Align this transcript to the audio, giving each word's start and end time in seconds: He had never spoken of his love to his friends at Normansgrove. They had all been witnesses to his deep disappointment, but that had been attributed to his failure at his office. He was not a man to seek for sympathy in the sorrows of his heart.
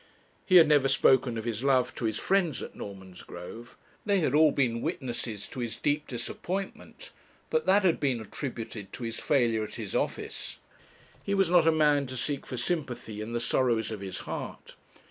He 0.47 0.55
had 0.55 0.67
never 0.67 0.87
spoken 0.87 1.37
of 1.37 1.45
his 1.45 1.63
love 1.63 1.93
to 1.93 2.05
his 2.05 2.17
friends 2.17 2.63
at 2.63 2.73
Normansgrove. 2.75 3.77
They 4.03 4.21
had 4.21 4.33
all 4.33 4.49
been 4.51 4.81
witnesses 4.81 5.45
to 5.49 5.59
his 5.59 5.77
deep 5.77 6.07
disappointment, 6.07 7.11
but 7.51 7.67
that 7.67 7.83
had 7.83 7.99
been 7.99 8.19
attributed 8.19 8.91
to 8.93 9.03
his 9.03 9.19
failure 9.19 9.63
at 9.63 9.75
his 9.75 9.93
office. 9.95 10.57
He 11.23 11.35
was 11.35 11.51
not 11.51 11.67
a 11.67 11.71
man 11.71 12.07
to 12.07 12.17
seek 12.17 12.47
for 12.47 12.57
sympathy 12.57 13.21
in 13.21 13.33
the 13.33 13.39
sorrows 13.39 13.91
of 13.91 13.99
his 13.99 14.21
heart. 14.21 14.75